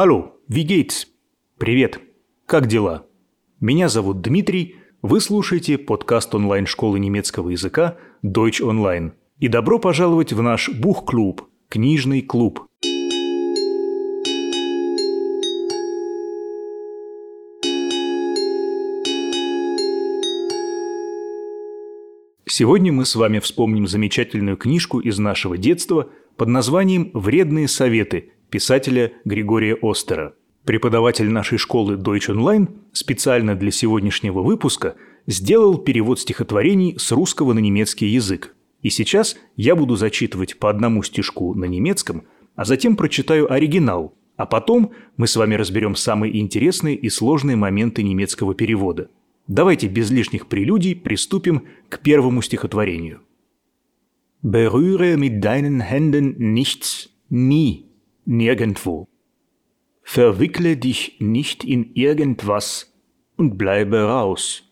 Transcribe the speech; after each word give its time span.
Wie 0.00 0.62
geht's? 0.62 1.08
Привет. 1.58 2.00
Как 2.46 2.68
дела? 2.68 3.08
Меня 3.58 3.88
зовут 3.88 4.20
Дмитрий. 4.20 4.76
Вы 5.02 5.20
слушаете 5.20 5.76
подкаст 5.76 6.32
онлайн-школы 6.36 7.00
немецкого 7.00 7.48
языка 7.48 7.96
Deutsch 8.24 8.60
Online. 8.62 9.14
И 9.40 9.48
добро 9.48 9.80
пожаловать 9.80 10.32
в 10.32 10.40
наш 10.40 10.68
Бух-клуб, 10.68 11.48
книжный 11.68 12.22
клуб. 12.22 12.64
Сегодня 22.46 22.92
мы 22.92 23.04
с 23.04 23.16
вами 23.16 23.40
вспомним 23.40 23.88
замечательную 23.88 24.56
книжку 24.56 25.00
из 25.00 25.18
нашего 25.18 25.58
детства 25.58 26.08
под 26.36 26.46
названием 26.50 27.10
«Вредные 27.14 27.66
советы» 27.66 28.30
писателя 28.50 29.12
Григория 29.24 29.76
Остера. 29.80 30.34
Преподаватель 30.64 31.30
нашей 31.30 31.58
школы 31.58 31.94
Deutsch 31.94 32.28
Online 32.28 32.68
специально 32.92 33.54
для 33.54 33.70
сегодняшнего 33.70 34.42
выпуска 34.42 34.96
сделал 35.26 35.78
перевод 35.78 36.20
стихотворений 36.20 36.96
с 36.98 37.10
русского 37.12 37.52
на 37.52 37.58
немецкий 37.58 38.06
язык. 38.06 38.54
И 38.82 38.90
сейчас 38.90 39.36
я 39.56 39.74
буду 39.74 39.96
зачитывать 39.96 40.58
по 40.58 40.70
одному 40.70 41.02
стишку 41.02 41.54
на 41.54 41.64
немецком, 41.64 42.24
а 42.54 42.64
затем 42.64 42.96
прочитаю 42.96 43.50
оригинал, 43.50 44.14
а 44.36 44.46
потом 44.46 44.92
мы 45.16 45.26
с 45.26 45.36
вами 45.36 45.54
разберем 45.54 45.96
самые 45.96 46.38
интересные 46.38 46.96
и 46.96 47.08
сложные 47.08 47.56
моменты 47.56 48.02
немецкого 48.02 48.54
перевода. 48.54 49.08
Давайте 49.46 49.88
без 49.88 50.10
лишних 50.10 50.46
прелюдий 50.46 50.94
приступим 50.94 51.64
к 51.88 52.00
первому 52.00 52.42
стихотворению. 52.42 53.22
Berühre 54.40 55.16
mit 55.16 55.40
deinen 55.40 55.80
Händen 55.80 56.36
nichts, 56.38 57.08
nie 57.28 57.87
nirgendwo. 58.27 59.07
Verwickle 60.01 60.77
dich 60.77 61.17
nicht 61.19 61.63
in 61.63 61.93
irgendwas 61.93 62.93
und 63.37 63.57
bleibe 63.57 64.03
raus. 64.03 64.63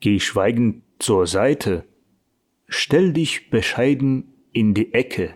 Geh 0.00 0.20
schweigend 0.20 0.82
zur 0.98 1.26
Seite, 1.26 1.84
stell 2.68 3.12
dich 3.12 3.50
bescheiden 3.50 4.32
in 4.52 4.74
die 4.74 4.92
Ecke 4.92 5.34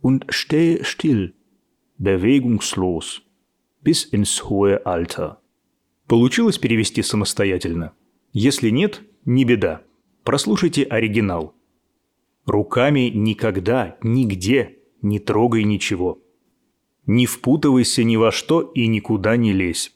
und 0.00 0.26
stehe 0.30 0.84
still, 0.84 1.34
bewegungslos, 1.98 3.22
bis 3.82 4.04
ins 4.04 4.48
hohe 4.48 4.86
Alter. 4.86 5.40
Получилось 6.08 6.58
перевести 6.58 7.02
самостоятельно? 7.02 7.92
Если 8.32 8.70
нет, 8.70 9.02
не 9.24 9.44
беда. 9.44 9.82
Прослушайте 10.24 10.84
оригинал. 10.84 11.54
Руками 12.44 13.10
никогда, 13.12 13.96
нигде 14.02 14.78
не 15.02 15.18
трогай 15.18 15.64
ничего. 15.64 16.19
Не 17.13 17.25
впутывайся 17.25 18.05
ни 18.05 18.15
во 18.15 18.31
что 18.31 18.61
и 18.61 18.87
никуда 18.87 19.35
не 19.35 19.51
лезь. 19.51 19.93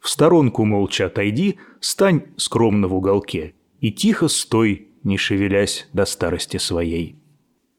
В 0.00 0.10
сторонку 0.10 0.66
молча 0.66 1.06
отойди, 1.06 1.56
стань 1.80 2.26
скромно 2.36 2.88
в 2.88 2.94
уголке 2.94 3.54
и 3.80 3.90
тихо 3.90 4.28
стой, 4.28 4.88
не 5.02 5.16
шевелясь 5.16 5.88
до 5.94 6.04
старости 6.04 6.58
своей. 6.58 7.16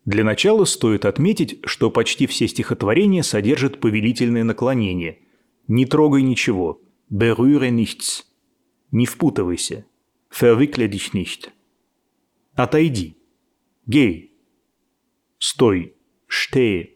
Для 0.05 0.23
начала 0.23 0.65
стоит 0.65 1.05
отметить, 1.05 1.59
что 1.65 1.91
почти 1.91 2.25
все 2.25 2.47
стихотворения 2.47 3.21
содержат 3.21 3.79
повелительное 3.79 4.43
наклонение. 4.43 5.19
Не 5.67 5.85
трогай 5.85 6.23
ничего. 6.23 6.81
Berühre 7.11 7.69
nichts. 7.69 8.23
Не 8.89 9.05
впутывайся. 9.05 9.85
Verwickle 10.31 10.87
dich 10.87 11.13
nicht. 11.13 11.51
Отойди. 12.55 13.17
Гей. 13.85 14.33
Стой. 15.37 15.93
Штее. 16.25 16.95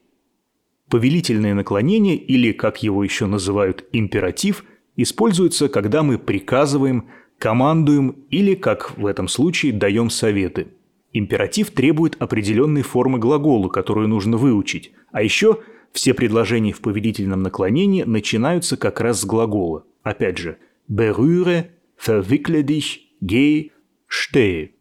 Повелительное 0.94 1.55
наклонение, 1.55 2.16
или, 2.16 2.52
как 2.52 2.83
его 2.83 3.03
еще 3.03 3.25
называют, 3.25 3.83
императив, 3.94 4.63
используется, 4.95 5.67
когда 5.67 6.03
мы 6.03 6.19
приказываем, 6.19 7.09
командуем 7.39 8.09
или, 8.30 8.53
как 8.53 8.95
в 8.95 9.08
этом 9.08 9.27
случае, 9.27 9.73
даем 9.73 10.11
советы. 10.11 10.67
Императив 11.12 11.72
требует 11.72 12.16
определенной 12.22 12.84
формы 12.84 13.17
глагола, 13.17 13.69
которую 13.69 14.07
нужно 14.07 14.38
выучить, 14.38 14.91
а 15.12 15.23
еще 15.23 15.62
все 15.94 16.13
предложения 16.13 16.73
в 16.73 16.81
повелительном 16.81 17.41
наклонении 17.41 18.03
начинаются 18.03 18.78
как 18.78 19.01
раз 19.01 19.22
с 19.22 19.25
глагола. 19.25 19.85
Опять 20.03 20.38
же, 20.38 20.59
berühre, 20.88 21.72
verwickle 21.97 22.62
dich, 22.62 23.00
geh, 23.19 23.72
stehe. 24.07 24.72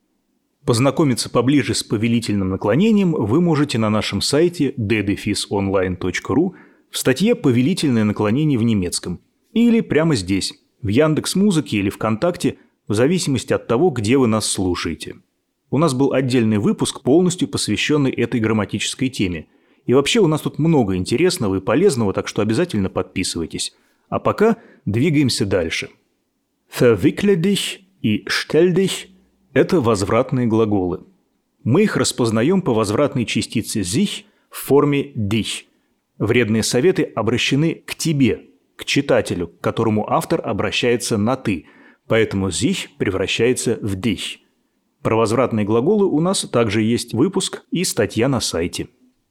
Познакомиться 0.64 1.28
поближе 1.28 1.74
с 1.74 1.82
повелительным 1.82 2.50
наклонением 2.50 3.12
вы 3.12 3.40
можете 3.40 3.78
на 3.78 3.90
нашем 3.90 4.20
сайте 4.20 4.72
ddefisonline.ru 4.78 6.52
в 6.90 6.98
статье 6.98 7.34
«Повелительное 7.34 8.04
наклонение 8.04 8.58
в 8.58 8.62
немецком» 8.62 9.20
или 9.52 9.80
прямо 9.80 10.14
здесь, 10.14 10.54
в 10.80 10.88
Яндекс 10.88 11.34
Музыке 11.34 11.78
или 11.78 11.90
ВКонтакте, 11.90 12.58
в 12.86 12.94
зависимости 12.94 13.52
от 13.52 13.66
того, 13.66 13.90
где 13.90 14.16
вы 14.16 14.28
нас 14.28 14.46
слушаете. 14.46 15.16
У 15.70 15.78
нас 15.78 15.94
был 15.94 16.12
отдельный 16.12 16.58
выпуск, 16.58 17.02
полностью 17.02 17.48
посвященный 17.48 18.12
этой 18.12 18.40
грамматической 18.40 19.08
теме. 19.08 19.46
И 19.86 19.94
вообще 19.94 20.20
у 20.20 20.26
нас 20.26 20.42
тут 20.42 20.58
много 20.58 20.96
интересного 20.96 21.56
и 21.56 21.60
полезного, 21.60 22.12
так 22.12 22.28
что 22.28 22.40
обязательно 22.40 22.88
подписывайтесь. 22.88 23.74
А 24.08 24.20
пока 24.20 24.58
двигаемся 24.84 25.44
дальше. 25.44 25.90
Verwickle 26.78 27.34
dich 27.34 27.80
и 28.00 28.24
stell 28.26 28.72
dich 28.74 29.11
это 29.52 29.80
возвратные 29.80 30.46
глаголы. 30.46 31.04
Мы 31.64 31.82
их 31.82 31.96
распознаем 31.96 32.62
по 32.62 32.74
возвратной 32.74 33.24
частице 33.24 33.80
sich 33.80 34.24
в 34.50 34.66
форме 34.66 35.12
dich. 35.12 35.64
Вредные 36.18 36.62
советы 36.62 37.02
обращены 37.02 37.82
к 37.86 37.94
тебе, 37.94 38.46
к 38.76 38.84
читателю, 38.84 39.48
к 39.48 39.60
которому 39.60 40.10
автор 40.10 40.41
обращается 40.44 41.16
на 41.16 41.36
«ты», 41.36 41.66
поэтому 42.08 42.48
sich 42.48 42.88
превращается 42.98 43.78
в 43.80 43.96
dich. 43.96 44.38
Про 45.02 45.16
возвратные 45.16 45.66
глаголы 45.66 46.06
у 46.06 46.20
нас 46.20 46.42
также 46.42 46.82
есть 46.82 47.12
выпуск 47.12 47.62
и 47.70 47.84
статья 47.84 48.28
на 48.28 48.41
сайте. 48.41 48.88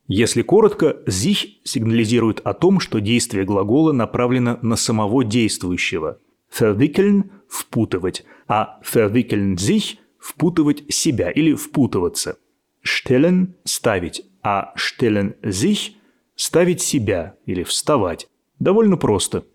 Если 0.07 0.41
коротко, 0.41 0.97
sich 1.07 1.59
сигнализирует 1.63 2.41
о 2.41 2.53
том, 2.53 2.79
что 2.79 2.99
действие 2.99 3.45
глагола 3.45 3.93
направлено 3.93 4.59
на 4.61 4.75
самого 4.75 5.23
действующего. 5.23 6.19
Verwickeln– 6.51 7.29
впутывать, 7.47 8.25
а 8.47 8.79
verwickeln 8.83 9.55
sich 9.55 10.00
впутывать 10.21 10.83
себя 10.93 11.31
или 11.31 11.53
впутываться. 11.53 12.37
Stellen– 12.83 13.55
ставить, 13.65 14.23
а 14.43 14.73
stellen 14.77 15.35
sich– 15.41 15.95
ставить 16.35 16.81
себя 16.81 17.35
или 17.45 17.63
вставать. 17.63 18.29
Довольно 18.59 18.97
просто. 18.97 19.45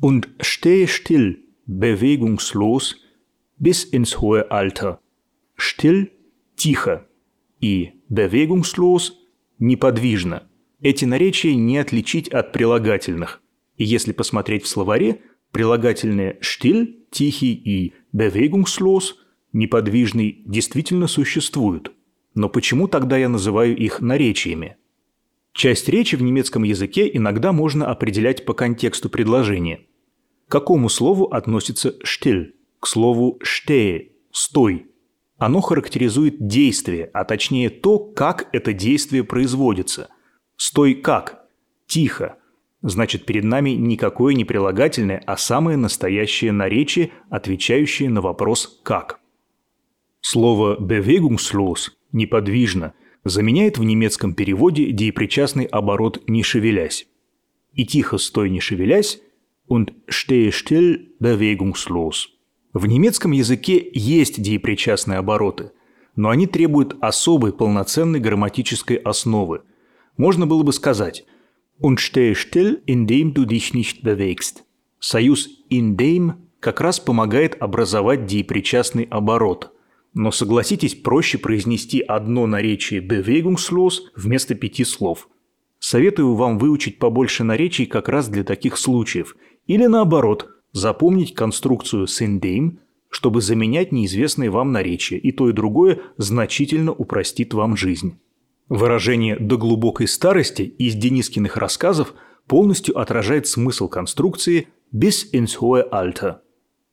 Und 0.00 0.30
stehe 0.40 0.86
still, 0.86 1.36
bewegungslos, 1.66 2.96
bis 3.58 3.84
ins 3.84 4.20
hohe 4.20 4.50
Alter. 4.50 4.98
Still– 5.56 6.10
тихо. 6.56 7.06
И 7.60 8.02
bewegungslos– 8.08 9.12
неподвижно. 9.58 10.48
Эти 10.80 11.04
наречия 11.04 11.54
не 11.54 11.78
отличить 11.78 12.28
от 12.28 12.52
прилагательных. 12.52 13.40
И 13.76 13.84
если 13.84 14.12
посмотреть 14.12 14.64
в 14.64 14.68
словаре, 14.68 15.20
прилагательные 15.52 16.38
still– 16.40 16.88
тихий 17.10 17.52
и 17.52 17.94
bewegungslos– 18.12 19.16
неподвижный 19.52 20.42
действительно 20.44 21.06
существуют. 21.06 21.92
Но 22.34 22.48
почему 22.48 22.88
тогда 22.88 23.16
я 23.16 23.28
называю 23.28 23.76
их 23.76 24.00
наречиями? 24.00 24.76
Часть 25.52 25.88
речи 25.88 26.16
в 26.16 26.22
немецком 26.22 26.62
языке 26.62 27.10
иногда 27.12 27.52
можно 27.52 27.86
определять 27.90 28.44
по 28.44 28.54
контексту 28.54 29.10
предложения. 29.10 29.80
К 30.48 30.52
какому 30.52 30.88
слову 30.88 31.26
относится 31.26 31.94
«still»? 32.04 32.52
К 32.80 32.86
слову 32.86 33.38
«stehe»– 33.42 34.12
«стой». 34.32 34.86
Оно 35.38 35.60
характеризует 35.60 36.46
действие, 36.46 37.10
а 37.12 37.24
точнее 37.24 37.68
то, 37.68 37.98
как 37.98 38.48
это 38.52 38.72
действие 38.72 39.24
производится. 39.24 40.08
«Стой 40.56 40.94
как?» 40.94 41.46
«Тихо». 41.86 42.38
Значит, 42.80 43.26
перед 43.26 43.44
нами 43.44 43.70
никакое 43.70 44.34
не 44.34 44.44
прилагательное, 44.44 45.22
а 45.26 45.36
самое 45.36 45.76
настоящее 45.76 46.50
наречие, 46.50 47.12
отвечающее 47.30 48.08
на 48.08 48.20
вопрос 48.20 48.80
«как». 48.82 49.21
Слово 50.24 50.76
«bewegungslos»– 50.78 51.90
«неподвижно» 52.12 52.94
заменяет 53.24 53.76
в 53.76 53.82
немецком 53.82 54.34
переводе 54.34 54.92
деепричастный 54.92 55.64
оборот 55.64 56.22
«не 56.28 56.44
шевелясь». 56.44 57.08
И 57.74 57.84
тихо 57.84 58.18
стой 58.18 58.48
не 58.48 58.60
шевелясь 58.60 59.20
und 59.68 59.92
stehe 60.08 60.50
still 60.50 61.08
bewegungslos. 61.20 62.28
В 62.72 62.86
немецком 62.86 63.32
языке 63.32 63.90
есть 63.92 64.40
деепричастные 64.40 65.18
обороты, 65.18 65.72
но 66.14 66.30
они 66.30 66.46
требуют 66.46 66.96
особой 67.00 67.52
полноценной 67.52 68.20
грамматической 68.20 68.98
основы. 68.98 69.62
Можно 70.16 70.46
было 70.46 70.62
бы 70.62 70.72
сказать 70.72 71.24
und 71.80 71.98
stehe 71.98 72.34
still, 72.34 72.80
indem 72.86 73.34
du 73.34 73.44
dich 73.44 73.74
nicht 73.74 74.04
bewegst. 74.04 74.62
Союз 75.00 75.48
indem 75.68 76.34
как 76.60 76.80
раз 76.80 77.00
помогает 77.00 77.60
образовать 77.60 78.24
деепричастный 78.26 79.08
оборот– 79.10 79.72
но 80.14 80.30
согласитесь, 80.30 80.94
проще 80.94 81.38
произнести 81.38 82.00
одно 82.00 82.46
наречие 82.46 83.00
bewegungslos 83.00 84.02
вместо 84.14 84.54
пяти 84.54 84.84
слов. 84.84 85.28
Советую 85.78 86.34
вам 86.34 86.58
выучить 86.58 86.98
побольше 86.98 87.44
наречий 87.44 87.86
как 87.86 88.08
раз 88.08 88.28
для 88.28 88.44
таких 88.44 88.76
случаев. 88.76 89.36
Или 89.66 89.86
наоборот, 89.86 90.48
запомнить 90.72 91.34
конструкцию 91.34 92.06
«синдейм», 92.06 92.80
чтобы 93.08 93.42
заменять 93.42 93.92
неизвестные 93.92 94.50
вам 94.50 94.72
наречия, 94.72 95.18
и 95.18 95.32
то 95.32 95.48
и 95.48 95.52
другое 95.52 96.00
значительно 96.16 96.92
упростит 96.92 97.52
вам 97.52 97.76
жизнь. 97.76 98.18
Выражение 98.68 99.36
«до 99.38 99.58
глубокой 99.58 100.08
старости» 100.08 100.62
из 100.62 100.94
Денискиных 100.94 101.56
рассказов 101.56 102.14
полностью 102.46 102.98
отражает 102.98 103.46
смысл 103.46 103.88
конструкции 103.88 104.68
«bis 104.94 105.30
ins 105.32 105.58
hohe 105.60 105.82
Alter». 105.90 106.36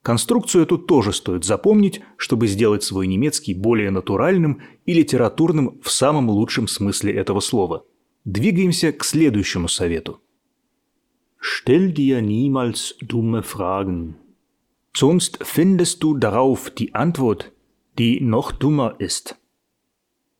Конструкцию 0.05 0.65
эту 0.65 0.77
тоже 0.77 1.15
стоит 1.15 1.45
запомнить, 1.45 2.03
чтобы 2.19 2.47
сделать 2.47 2.83
свой 2.83 3.07
немецкий 3.07 3.55
более 3.55 3.91
натуральным 3.91 4.61
и 4.85 4.93
литературным 4.93 5.81
в 5.83 5.91
самом 5.91 6.29
лучшем 6.29 6.69
смысле 6.69 7.15
этого 7.15 7.41
слова. 7.41 7.87
Двигаемся 8.27 8.93
к 8.93 9.03
следующему 9.03 9.67
совету. 9.67 10.21
Stell 11.41 11.93
dir 11.93 12.21
niemals 12.21 12.95
dumme 13.01 13.43
Fragen. 13.43 14.17
Sonst 14.95 15.39
findest 15.43 16.03
du 16.03 16.19
darauf 16.19 16.71
die 16.71 16.95
Antwort, 16.95 17.53
die 17.99 18.21
noch 18.21 18.53
dummer 18.53 18.97
ist. 18.99 19.37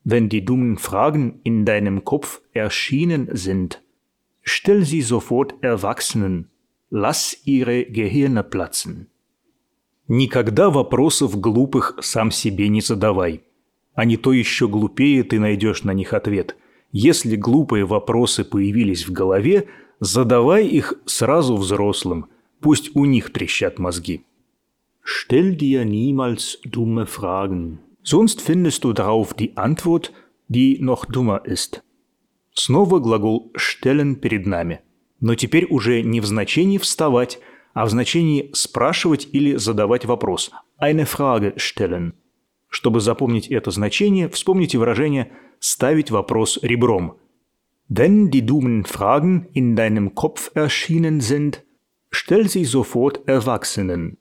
Wenn 0.05 0.29
die 0.29 0.45
dummen 0.45 0.77
Fragen 0.77 1.41
in 1.43 1.65
deinem 1.65 2.05
Kopf 2.05 2.43
erschienen 2.53 3.31
sind, 3.33 3.83
stell 4.43 4.85
sie 4.85 5.01
sofort 5.01 5.55
Erwachsenen, 5.63 6.51
lass 6.91 7.35
ihre 7.47 7.87
Gehirne 7.87 8.45
platzen. 8.45 9.09
Никогда 10.10 10.72
вопросов 10.72 11.40
глупых 11.40 11.96
сам 12.02 12.32
себе 12.32 12.68
не 12.68 12.82
задавай. 12.82 13.44
А 13.94 14.06
не 14.06 14.18
то 14.18 14.34
еще 14.34 14.68
глупее 14.68 15.24
ты 15.24 15.40
найдешь 15.40 15.84
на 15.84 15.94
них 15.94 16.14
ответ. 16.14 16.56
Если 16.92 17.36
глупые 17.36 17.86
вопросы 17.86 18.44
появились 18.44 19.08
в 19.08 19.12
голове, 19.12 19.68
задавай 20.00 20.66
их 20.66 20.96
сразу 21.06 21.56
взрослым. 21.56 22.26
Пусть 22.60 22.96
у 22.96 23.06
них 23.06 23.32
трещат 23.32 23.78
мозги. 23.78 24.26
Stell 25.06 25.56
dir 25.56 25.86
niemals 25.86 26.58
dumme 26.66 27.06
Fragen. 27.06 27.78
Sonst 28.02 28.42
findest 28.42 28.84
du 28.84 28.94
darauf 28.94 29.36
die 29.36 29.56
Antwort, 29.56 30.12
die 30.48 30.80
noch 30.80 31.06
dummer 31.06 31.46
ist. 31.46 31.84
Снова 32.54 33.00
глагол 33.00 33.52
«stellen» 33.56 34.16
перед 34.16 34.48
нами. 34.48 34.82
Но 35.20 35.36
теперь 35.36 35.68
уже 35.70 36.02
не 36.02 36.20
в 36.20 36.26
значении 36.26 36.80
«вставать», 36.80 37.40
а 37.80 37.86
в 37.86 37.90
значении 37.90 38.50
«спрашивать» 38.52 39.30
или 39.32 39.56
«задавать 39.56 40.04
вопрос»– 40.04 40.52
«eine 40.82 41.06
Frage 41.06 41.56
stellen». 41.56 42.12
Чтобы 42.68 43.00
запомнить 43.00 43.48
это 43.48 43.72
значение, 43.72 44.28
вспомните 44.28 44.78
выражение 44.78 45.32
«ставить 45.62 46.12
вопрос 46.12 46.60
ребром». 46.62 47.20
Wenn 47.90 48.32
die 48.32 48.46
dummen 48.46 48.84
Fragen 48.84 49.48
in 49.54 49.78
deinem 49.78 50.14
Kopf 50.14 50.52
erschienen 50.56 51.22
sind, 51.22 51.64
stell 52.12 52.50
sie 52.50 52.66
sofort 52.66 53.26
Erwachsenen. 53.28 54.18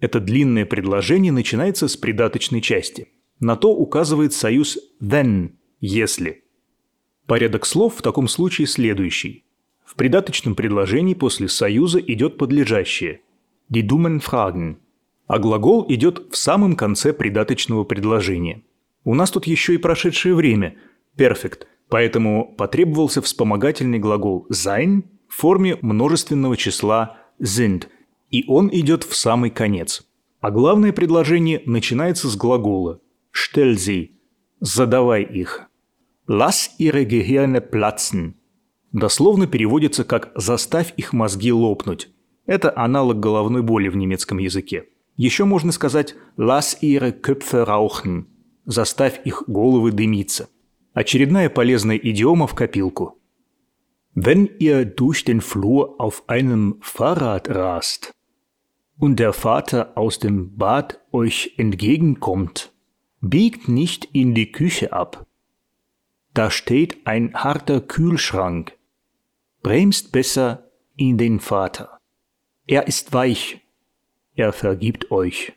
Это 0.00 0.18
длинное 0.18 0.66
предложение 0.66 1.30
начинается 1.30 1.86
с 1.86 1.96
придаточной 1.96 2.60
части. 2.60 3.12
На 3.38 3.54
то 3.54 3.76
указывает 3.76 4.32
союз 4.32 4.76
«when»– 5.00 5.52
«если». 5.80 6.42
Порядок 7.28 7.64
слов 7.64 7.98
в 7.98 8.02
таком 8.02 8.26
случае 8.26 8.66
следующий. 8.66 9.44
В 9.88 9.94
придаточном 9.94 10.54
предложении 10.54 11.14
после 11.14 11.48
союза 11.48 11.98
идет 11.98 12.36
подлежащее– 12.36 13.22
«die 13.72 13.80
dummen 13.80 14.20
Fragen», 14.20 14.76
а 15.26 15.38
глагол 15.38 15.86
идет 15.88 16.26
в 16.30 16.36
самом 16.36 16.76
конце 16.76 17.14
придаточного 17.14 17.84
предложения. 17.84 18.64
У 19.04 19.14
нас 19.14 19.30
тут 19.30 19.46
еще 19.46 19.74
и 19.74 19.78
прошедшее 19.78 20.34
время– 20.34 20.76
perfect, 21.16 21.60
поэтому 21.88 22.54
потребовался 22.58 23.22
вспомогательный 23.22 23.98
глагол 23.98 24.46
sein 24.52 25.04
в 25.26 25.36
форме 25.36 25.78
множественного 25.80 26.58
числа 26.58 27.16
sind– 27.40 27.86
и 28.30 28.44
он 28.46 28.68
идет 28.70 29.04
в 29.04 29.16
самый 29.16 29.48
конец. 29.48 30.06
А 30.40 30.50
главное 30.50 30.92
предложение 30.92 31.62
начинается 31.64 32.28
с 32.28 32.36
глагола 32.36 33.00
«stell 33.32 33.72
sie»– 33.76 34.10
«задавай 34.60 35.22
их». 35.22 35.62
«Lass 36.28 36.68
ihre 36.78 37.06
Gehirne 37.06 37.62
platzen» 37.62 38.34
дословно 38.92 39.46
переводится 39.46 40.04
как 40.04 40.32
«заставь 40.34 40.94
их 40.96 41.12
мозги 41.12 41.52
лопнуть». 41.52 42.10
Это 42.46 42.76
аналог 42.76 43.20
головной 43.20 43.62
боли 43.62 43.88
в 43.88 43.96
немецком 43.96 44.38
языке. 44.38 44.86
Еще 45.16 45.44
можно 45.44 45.72
сказать 45.72 46.14
«lass 46.36 46.78
ihre 46.80 47.12
Köpfe 47.12 47.64
rauchen»– 47.64 48.24
«заставь 48.64 49.20
их 49.24 49.44
головы 49.46 49.92
дымиться». 49.92 50.48
Очередная 50.94 51.50
полезная 51.50 51.96
идиома 51.96 52.46
в 52.46 52.54
копилку. 52.54 53.18
Wenn 54.14 54.48
ihr 54.58 54.84
durch 54.84 55.24
den 55.24 55.40
Flur 55.40 55.94
auf 55.98 56.24
einem 56.28 56.78
Fahrrad 56.80 57.48
rast, 57.48 58.12
und 58.98 59.20
der 59.20 59.32
Vater 59.32 59.96
aus 59.96 60.18
dem 60.18 60.56
Bad 60.56 61.00
euch 61.12 61.54
entgegenkommt, 61.56 62.72
biegt 63.20 63.68
nicht 63.68 64.08
in 64.12 64.34
die 64.34 64.52
Küche 64.52 64.92
ab. 64.92 65.26
Da 66.34 66.50
steht 66.50 67.06
ein 67.06 67.34
harter 67.34 67.80
Kühlschrank. 67.80 68.76
Bremst 69.62 70.12
besser 70.12 70.70
in 70.96 71.16
den 71.18 71.40
Vater. 71.40 71.98
Er 72.66 72.86
ist 72.86 73.12
weich. 73.12 73.60
Er 74.34 74.52
vergibt 74.52 75.10
euch. 75.10 75.52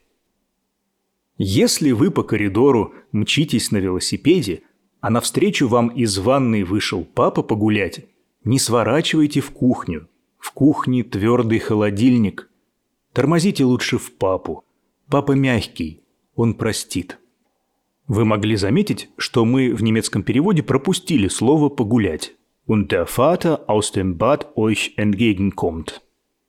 Если 1.38 1.92
вы 1.92 2.12
по 2.12 2.24
коридору 2.24 2.94
мчитесь 3.12 3.72
на 3.72 3.78
велосипеде, 3.78 4.64
а 5.00 5.10
навстречу 5.10 5.68
вам 5.68 5.88
из 5.90 6.18
ванной 6.18 6.64
вышел 6.64 7.04
папа 7.04 7.42
погулять, 7.42 8.06
не 8.44 8.60
сворачивайте 8.60 9.42
в 9.42 9.52
кухню. 9.52 10.08
В 10.38 10.52
кухне 10.52 11.04
твердый 11.04 11.60
холодильник– 11.60 12.48
Тормозите 13.14 13.66
лучше 13.66 13.98
в 13.98 14.14
папу. 14.14 14.64
Папа 15.10 15.34
мягкий, 15.34 16.04
он 16.36 16.54
простит. 16.54 17.20
Вы 18.08 18.24
могли 18.24 18.56
заметить, 18.56 19.10
что 19.18 19.44
мы 19.44 19.74
в 19.74 19.84
немецком 19.84 20.24
переводе 20.24 20.64
пропустили 20.64 21.28
слово 21.28 21.68
«погулять». 21.68 22.34
Und 22.66 22.92
der 22.92 23.06
Vater 23.06 23.70
aus 23.70 23.92
dem 23.92 24.18
Bad 24.18 24.56
euch 24.56 24.94
entgegenkommt. 24.98 26.02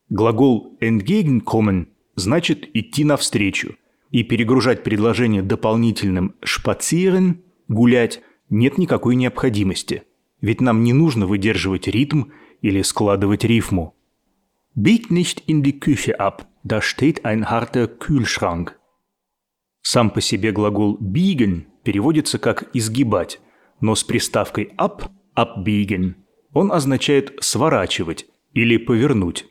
Глагол 0.09 0.77
«entgegenkommen» 0.79 1.87
значит 2.15 2.69
«идти 2.75 3.03
навстречу», 3.03 3.75
и 4.11 4.23
перегружать 4.23 4.83
предложение 4.83 5.41
дополнительным 5.41 6.35
«spazieren»– 6.41 7.41
«гулять» 7.67 8.21
нет 8.49 8.77
никакой 8.77 9.15
необходимости, 9.15 10.03
ведь 10.39 10.61
нам 10.61 10.83
не 10.83 10.93
нужно 10.93 11.25
выдерживать 11.25 11.87
ритм 11.87 12.25
или 12.61 12.83
складывать 12.83 13.43
рифму. 13.43 13.95
Bieg 14.75 15.09
nicht 15.09 15.43
in 15.47 15.63
die 15.63 15.79
Küche 15.79 16.19
ab, 16.19 16.47
da 16.63 16.81
steht 16.81 17.25
ein 17.25 17.49
harter 17.49 17.87
Kühlschrank. 17.87 18.73
Сам 19.81 20.11
по 20.11 20.21
себе 20.21 20.51
глагол 20.51 20.97
biegen 20.99 21.65
переводится 21.83 22.37
как 22.37 22.69
«изгибать», 22.73 23.41
но 23.81 23.95
с 23.95 24.03
приставкой 24.03 24.71
ab– 24.77 25.09
abbiegen. 25.35 26.15
Он 26.53 26.71
означает 26.71 27.33
«сворачивать» 27.41 28.27
или 28.53 28.77
«повернуть». 28.77 29.45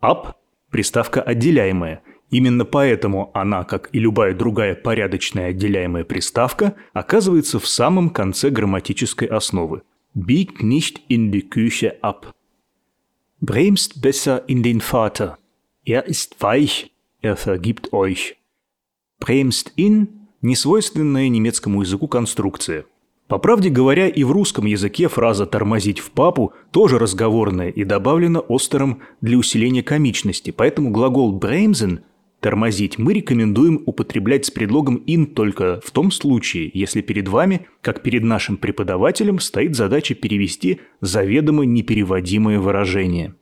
Ab– 0.00 0.34
приставка 0.70 1.22
отделяемая. 1.22 2.02
Именно 2.30 2.64
поэтому 2.64 3.30
она, 3.34 3.62
как 3.64 3.90
и 3.92 3.98
любая 3.98 4.34
другая 4.34 4.74
порядочная 4.74 5.50
отделяемая 5.50 6.04
приставка, 6.04 6.74
оказывается 6.94 7.58
в 7.58 7.68
самом 7.68 8.10
конце 8.10 8.50
грамматической 8.50 9.28
основы. 9.28 9.82
Bieg 10.14 10.62
nicht 10.62 11.02
in 11.08 11.30
die 11.30 11.48
Küche 11.48 11.98
ab. 12.02 12.34
Bremst 13.40 14.02
besser 14.02 14.44
in 14.48 14.62
den 14.62 14.80
Vater. 14.80 15.38
Er 15.84 16.06
ist 16.06 16.40
weich, 16.40 16.92
er 17.20 17.36
vergibt 17.36 17.92
euch. 17.92 18.36
Bremst 19.20 19.72
in– 19.76 20.08
несвойственная 20.42 21.28
немецкому 21.28 21.82
языку 21.82 22.08
конструкция. 22.08 22.84
По 23.32 23.38
правде 23.38 23.70
говоря, 23.70 24.08
и 24.08 24.24
в 24.24 24.30
русском 24.30 24.66
языке 24.66 25.08
фраза 25.08 25.46
«тормозить 25.46 26.00
в 26.00 26.10
папу» 26.10 26.52
тоже 26.70 26.98
разговорная 26.98 27.70
и 27.70 27.82
добавлена 27.82 28.40
Остером 28.46 29.00
для 29.22 29.38
усиления 29.38 29.82
комичности, 29.82 30.50
поэтому 30.50 30.90
глагол 30.90 31.40
«bremsen»– 31.40 32.00
«тормозить» 32.40 32.98
мы 32.98 33.14
рекомендуем 33.14 33.82
употреблять 33.86 34.44
с 34.44 34.50
предлогом 34.50 35.02
«in» 35.06 35.24
только 35.24 35.80
в 35.82 35.90
том 35.92 36.10
случае, 36.10 36.70
если 36.74 37.00
перед 37.00 37.26
вами, 37.26 37.68
как 37.80 38.02
перед 38.02 38.22
нашим 38.22 38.58
преподавателем, 38.58 39.38
стоит 39.38 39.76
задача 39.76 40.14
перевести 40.14 40.80
заведомо 41.00 41.64
непереводимое 41.64 42.60
выражение. 42.60 43.34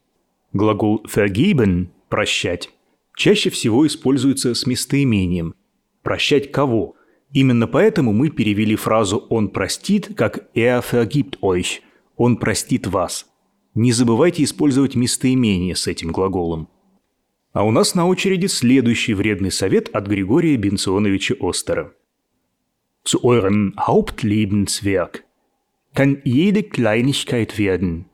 Глагол 0.53 1.05
«vergeben» 1.13 1.89
«прощать» 2.09 2.71
чаще 3.17 3.51
всего 3.51 3.85
используется 3.89 4.55
с 4.55 4.67
местоимением. 4.67 5.57
«Прощать 6.05 6.53
кого?» 6.53 6.95
Именно 7.33 7.69
поэтому 7.69 8.13
мы 8.13 8.31
перевели 8.31 8.77
фразу 8.77 9.19
«он 9.29 9.51
простит» 9.51 10.15
как 10.17 10.51
«er 10.55 10.83
vergibt 10.83 11.39
euch»– 11.41 11.81
«он 12.17 12.37
простит 12.37 12.87
вас». 12.87 13.27
Не 13.75 13.93
забывайте 13.93 14.43
использовать 14.43 14.97
местоимение 14.97 15.77
с 15.77 15.87
этим 15.87 16.11
глаголом. 16.11 16.69
А 17.53 17.65
у 17.65 17.71
нас 17.71 17.95
на 17.95 18.07
очереди 18.07 18.47
следующий 18.47 19.15
вредный 19.15 19.53
совет 19.53 19.89
от 19.95 20.09
Григория 20.09 20.57
Бенционовича 20.57 21.37
Остера. 21.41 21.93
Zu 23.05 23.25
eurem 23.25 23.75
Hauptlebenswerk 23.79 25.25
kann 25.95 26.21
jede 26.25 26.63
Kleinigkeit 26.63 27.59
werden. 27.59 28.07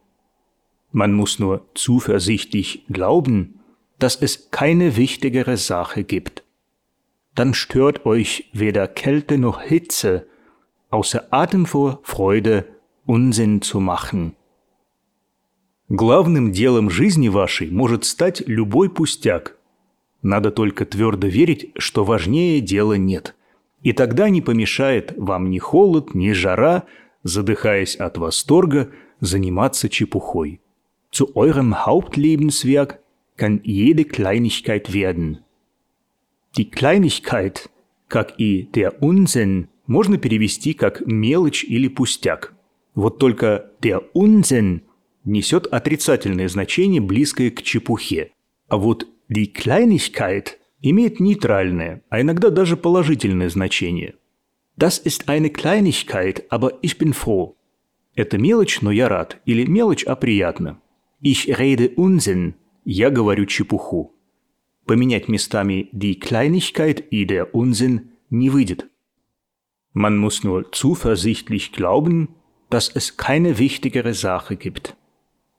Man 0.93 1.13
muss 1.13 1.39
nur 1.39 1.67
zuversichtlich 1.75 2.85
glauben, 2.89 3.61
dass 3.99 4.17
es 4.17 4.51
keine 4.51 4.97
wichtigere 4.97 5.57
Sache 5.57 6.05
gibt. 6.05 6.46
Dann 7.37 7.53
stört 7.53 8.07
euch 8.07 8.49
weder 8.55 8.89
Kälte 8.89 9.37
noch 9.37 9.61
Hitze, 9.61 10.27
außer 10.89 11.29
Atem 11.31 11.67
vor 11.67 12.01
Freude 12.03 12.65
Unsinn 13.05 13.61
zu 13.61 13.79
machen. 13.79 14.35
Главным 15.91 16.51
делом 16.51 16.89
жизни 16.89 17.29
вашей 17.29 17.71
может 17.71 18.05
стать 18.05 18.43
любой 18.47 18.89
пустяк. 18.89 19.57
Надо 20.23 20.51
только 20.51 20.87
твердо 20.87 21.27
верить, 21.27 21.73
что 21.77 22.05
важнее 22.05 22.63
дела 22.63 22.95
нет. 22.95 23.35
И 23.83 23.93
тогда 23.93 24.31
не 24.31 24.41
помешает 24.41 25.13
вам 25.19 25.51
ни 25.51 25.59
холод, 25.59 26.15
ни 26.15 26.33
жара, 26.33 26.85
задыхаясь 27.23 27.97
от 27.97 28.17
восторга, 28.17 28.91
заниматься 29.21 29.91
чепухой. 29.91 30.63
Zu 31.13 31.37
eurem 31.37 31.87
Hauptlebenswerk 31.87 32.99
kann 33.37 33.61
jede 33.63 34.05
Kleinigkeit 34.05 34.95
werden. 34.95 35.46
Die 36.57 36.71
Kleinigkeit, 36.71 37.69
как 38.09 38.41
и 38.41 38.69
der 38.75 38.99
Unsinn, 39.01 39.69
можно 39.87 40.17
перевести 40.17 40.73
как 40.73 41.07
мелочь 41.07 41.65
или 41.65 41.89
пустяк. 41.89 42.55
Вот 42.95 43.19
только 43.19 43.73
der 43.83 44.03
Unsinn 44.15 44.81
несет 45.25 45.67
отрицательное 45.67 46.49
значение, 46.49 47.03
близкое 47.03 47.51
к 47.51 47.63
чепухе. 47.63 48.33
А 48.69 48.79
вот 48.79 49.07
die 49.29 49.53
Kleinigkeit 49.53 50.57
имеет 50.81 51.21
нейтральное, 51.21 52.03
а 52.09 52.23
иногда 52.23 52.49
даже 52.49 52.77
положительное 52.77 53.51
значение. 53.51 54.15
Das 54.79 54.99
ist 55.05 55.29
eine 55.29 55.51
Kleinigkeit, 55.51 56.47
aber 56.49 56.79
ich 56.83 56.99
bin 56.99 57.13
froh. 57.13 57.55
Это 58.15 58.39
мелочь, 58.39 58.81
но 58.81 58.91
я 58.91 59.09
рад. 59.09 59.41
Или 59.45 59.67
мелочь, 59.67 60.05
а 60.05 60.17
приятно. 60.17 60.81
Ich 61.23 61.49
rede 61.49 61.95
Unsinn. 61.97 62.55
Я 62.85 63.11
говорю 63.11 63.47
чепуху. 63.47 64.16
Поменять 64.87 65.29
местами 65.29 65.89
die 65.93 66.21
Kleinigkeit 66.21 67.05
и 67.11 67.25
der 67.25 67.55
Unsinn 67.55 68.13
не 68.31 68.51
выйдет. 68.51 68.87
Man 69.93 70.17
muss 70.17 70.45
nur 70.45 70.71
zuversichtlich 70.73 71.73
glauben, 71.73 72.29
dass 72.71 72.91
es 72.95 73.17
keine 73.17 73.59
wichtigere 73.59 74.15
Sache 74.15 74.57
gibt. 74.57 74.95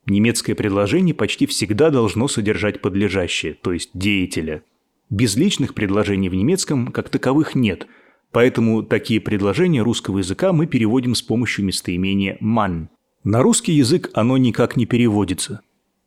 Немецкое 0.05 0.55
предложение 0.55 1.13
почти 1.13 1.46
всегда 1.48 1.89
должно 1.89 2.29
содержать 2.29 2.81
подлежащее, 2.81 3.55
то 3.55 3.74
есть 3.74 3.89
деятеля. 3.93 4.63
Безличных 5.10 5.74
предложений 5.74 6.29
в 6.29 6.36
немецком 6.36 6.88
как 6.93 7.10
таковых 7.10 7.55
нет, 7.55 7.88
поэтому 8.31 8.84
такие 8.84 9.19
предложения 9.19 9.81
русского 9.81 10.19
языка 10.19 10.53
мы 10.53 10.67
переводим 10.67 11.15
с 11.15 11.22
помощью 11.22 11.65
местоимения 11.65 12.38
«man». 12.41 12.88
На 13.25 13.41
русский 13.41 13.74
язык 13.74 14.10
оно 14.13 14.38
никак 14.38 14.77
не 14.77 14.86
переводится. 14.86 15.62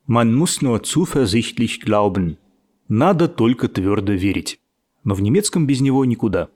Man 0.09 0.35
muss 0.35 0.63
nur 0.63 0.83
zuversichtlich 0.83 1.81
glauben. 1.81 2.39
Надо 2.90 3.28
только 3.28 3.68
твердо 3.68 4.14
верить. 4.14 4.60
Но 5.04 5.14
в 5.14 5.22
немецком 5.22 5.68
без 5.68 5.82
него 5.82 6.06
никуда. 6.06 6.50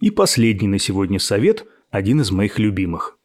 И 0.00 0.10
последний 0.10 0.68
на 0.68 0.78
сегодня 0.78 1.18
совет, 1.18 1.66
один 1.90 2.20
из 2.20 2.30
моих 2.30 2.58
любимых – 2.58 3.18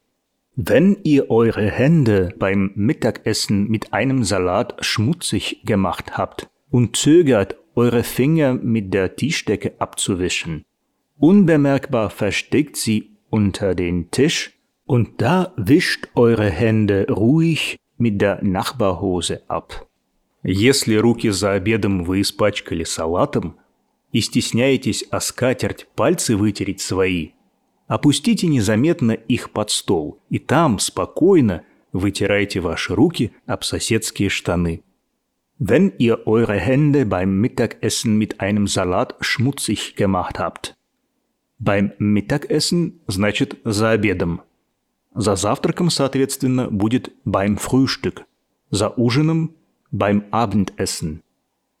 Wenn 0.56 0.98
ihr 1.02 1.30
eure 1.30 1.68
Hände 1.68 2.32
beim 2.38 2.70
Mittagessen 2.76 3.66
mit 3.68 3.92
einem 3.92 4.22
Salat 4.22 4.76
schmutzig 4.84 5.62
gemacht 5.64 6.16
habt 6.16 6.48
und 6.70 6.96
zögert, 6.96 7.56
eure 7.74 8.04
Finger 8.04 8.54
mit 8.54 8.94
der 8.94 9.16
Tischdecke 9.16 9.72
abzuwischen, 9.80 10.64
unbemerkbar 11.18 12.08
versteckt 12.08 12.76
sie 12.76 13.16
unter 13.30 13.74
den 13.74 14.12
Tisch 14.12 14.52
und 14.86 15.20
da 15.20 15.52
wischt 15.56 16.06
eure 16.14 16.48
Hände 16.48 17.08
ruhig 17.10 17.76
mit 17.96 18.20
der 18.20 18.44
Nachbarhose 18.44 19.42
ab. 19.48 19.87
Если 20.43 20.95
руки 20.95 21.29
за 21.29 21.53
обедом 21.53 22.03
вы 22.03 22.21
испачкали 22.21 22.83
салатом 22.83 23.57
и 24.11 24.21
стесняетесь 24.21 25.03
о 25.11 25.19
скатерть 25.19 25.87
пальцы 25.95 26.35
вытереть 26.35 26.81
свои– 26.81 27.31
Опустите 27.89 28.45
незаметно 28.45 29.13
их 29.13 29.49
под 29.49 29.71
стол, 29.71 30.21
и 30.29 30.37
там 30.37 30.77
спокойно 30.77 31.63
вытирайте 31.91 32.59
ваши 32.59 32.93
руки 32.93 33.31
об 33.47 33.63
соседские 33.63 34.29
штаны. 34.29 34.83
Wenn 35.59 35.91
ihr 35.97 36.27
eure 36.27 36.53
Hände 36.53 37.07
beim 37.07 37.41
Mittagessen 37.41 38.15
mit 38.15 38.39
einem 38.41 38.67
Salat 38.67 39.15
schmutzig 39.21 39.95
gemacht 39.95 40.37
habt. 40.37 40.75
Beim 41.57 41.91
Mittagessen 41.97 43.01
значит 43.07 43.57
за 43.63 43.89
обедом. 43.89 44.43
За 45.15 45.35
завтраком, 45.35 45.89
соответственно, 45.89 46.69
будет 46.69 47.11
beim 47.25 47.57
Frühstück. 47.57 48.21
За 48.69 48.89
ужином 48.89 49.55
beim 49.91 50.23
Abendessen. 50.31 51.21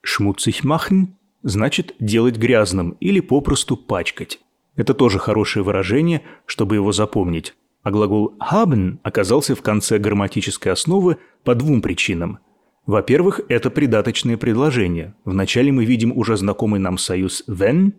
Schmutzig 0.01 0.63
machen 0.63 1.15
значит 1.43 1.95
делать 1.99 2.37
грязным 2.37 2.91
или 2.99 3.19
попросту 3.19 3.77
пачкать. 3.77 4.39
Это 4.75 4.93
тоже 4.93 5.19
хорошее 5.19 5.63
выражение, 5.63 6.21
чтобы 6.45 6.75
его 6.75 6.91
запомнить. 6.91 7.55
А 7.83 7.91
глагол 7.91 8.35
haben 8.39 8.99
оказался 9.03 9.55
в 9.55 9.61
конце 9.61 9.99
грамматической 9.99 10.71
основы 10.71 11.17
по 11.43 11.55
двум 11.55 11.81
причинам. 11.81 12.39
Во-первых, 12.85 13.41
это 13.49 13.69
придаточное 13.69 14.37
предложение. 14.37 15.13
Вначале 15.23 15.71
мы 15.71 15.85
видим 15.85 16.11
уже 16.17 16.37
знакомый 16.37 16.79
нам 16.79 16.97
союз 16.97 17.43
wenn, 17.47 17.93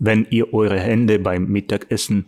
wenn 0.00 0.26
ihr 0.30 0.52
eure 0.52 0.78
Hände 0.78 1.18
beim 1.18 1.46
Mittagessen. 1.46 2.26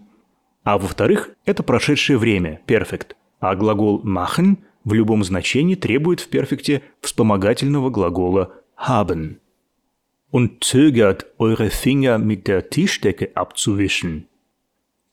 А 0.65 0.79
во-вторых, 0.79 1.31
это 1.45 1.63
прошедшее 1.63 2.19
время, 2.19 2.61
perfect. 2.67 3.15
А 3.39 3.55
глагол 3.55 4.03
machen 4.03 4.59
в 4.87 4.95
любом 4.95 5.25
значении 5.25 5.75
требует 5.75 6.21
в 6.21 6.29
перфекте 6.29 6.81
вспомогательного 7.03 7.91
глагола 7.91 8.55
haben 8.77 9.41
und 10.31 10.63
zögert, 10.65 11.27
eure 11.39 11.71
Finger 11.71 12.19
mit 12.19 12.47
der 12.47 12.71
Tischdecke 12.71 13.31
abzuwischen. 13.35 14.29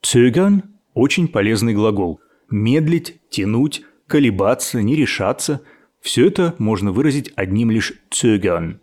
Zögern– 0.02 0.64
очень 0.94 1.28
полезный 1.28 1.74
глагол. 1.74 2.20
Медлить, 2.50 3.20
тянуть, 3.30 3.84
колебаться, 4.08 4.82
не 4.82 4.96
решаться– 4.96 5.62
все 6.02 6.28
это 6.28 6.54
можно 6.60 6.92
выразить 6.92 7.32
одним 7.36 7.72
лишь 7.72 7.94
zögern. 8.12 8.80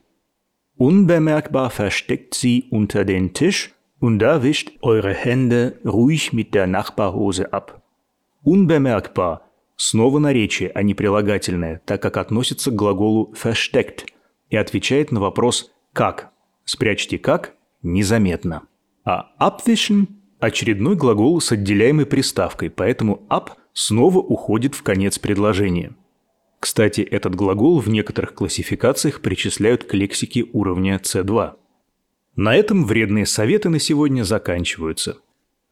Unbemerkbar 0.77 1.71
versteckt 1.71 2.35
sie 2.35 2.65
unter 2.71 3.05
den 3.05 3.35
Tisch 3.35 3.75
und 4.01 4.19
da 4.19 4.43
wischt 4.43 4.73
eure 4.81 5.13
Hände 5.13 5.79
ruhig 5.85 6.33
mit 6.33 6.55
der 6.55 6.67
Nachbarhose 6.67 7.53
ab. 7.53 7.83
Unbemerkbar– 8.43 9.43
снова 9.81 10.19
наречие, 10.19 10.71
а 10.75 10.83
не 10.83 10.93
прилагательное, 10.93 11.81
так 11.87 12.03
как 12.03 12.19
относится 12.19 12.71
к 12.71 12.75
глаголу 12.75 13.33
versteckt 13.33 14.05
и 14.51 14.57
отвечает 14.57 15.11
на 15.11 15.21
вопрос 15.21 15.73
как. 15.95 16.33
Спрячьте 16.67 17.19
как 17.19 17.55
незаметно. 17.83 18.65
А 19.05 19.33
abwischen– 19.41 20.07
очередной 20.39 20.97
глагол 20.97 21.41
с 21.41 21.51
отделяемой 21.53 22.05
приставкой, 22.05 22.69
поэтому 22.69 23.27
up 23.31 23.53
снова 23.73 24.19
уходит 24.19 24.75
в 24.75 24.83
конец 24.83 25.19
предложения. 25.19 25.97
Кстати, 26.61 27.01
этот 27.01 27.35
глагол 27.35 27.81
в 27.81 27.89
некоторых 27.89 28.35
классификациях 28.35 29.23
причисляют 29.23 29.85
к 29.85 29.95
лексике 29.95 30.45
уровня 30.53 31.01
C2. 31.03 31.55
На 32.37 32.55
этом 32.55 32.85
вредные 32.85 33.25
советы 33.25 33.71
на 33.71 33.79
сегодня 33.79 34.25
заканчиваются. 34.25 35.17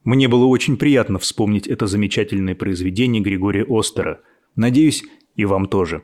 Мне 0.03 0.27
было 0.27 0.45
очень 0.45 0.77
приятно 0.77 1.19
вспомнить 1.19 1.67
это 1.67 1.87
замечательное 1.87 2.55
произведение 2.55 3.21
Григория 3.21 3.65
Остера. 3.67 4.21
Надеюсь, 4.55 5.03
и 5.35 5.45
вам 5.45 5.67
тоже. 5.67 6.03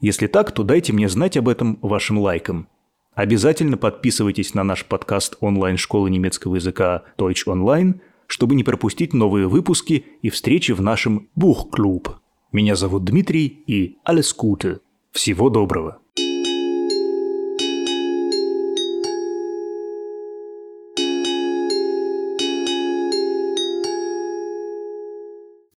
Если 0.00 0.26
так, 0.26 0.52
то 0.52 0.62
дайте 0.62 0.92
мне 0.92 1.08
знать 1.08 1.36
об 1.36 1.48
этом 1.48 1.78
вашим 1.82 2.18
лайком– 2.18 2.68
Обязательно 3.16 3.78
подписывайтесь 3.78 4.52
на 4.52 4.62
наш 4.62 4.84
подкаст 4.84 5.38
онлайн-школы 5.40 6.10
немецкого 6.10 6.56
языка 6.56 7.04
Deutsch 7.16 7.46
Online, 7.46 8.00
чтобы 8.26 8.54
не 8.54 8.62
пропустить 8.62 9.14
новые 9.14 9.48
выпуски 9.48 10.04
и 10.20 10.28
встречи 10.28 10.72
в 10.72 10.82
нашем 10.82 11.30
Buchclub. 11.34 12.16
Меня 12.52 12.76
зовут 12.76 13.04
Дмитрий 13.04 13.46
и 13.46 13.96
alles 14.06 14.34
Gute. 14.38 14.80
Всего 15.12 15.48
доброго. 15.48 16.02